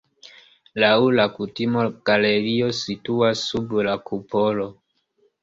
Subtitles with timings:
[0.83, 4.69] Laŭ la kutimo galerio situas sub la kupolo.